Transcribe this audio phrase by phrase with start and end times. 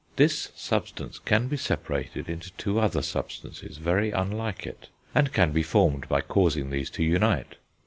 [0.15, 5.61] This substance can be separated into two other substances very unlike it, and can be
[5.61, 7.57] formed by causing these to unite.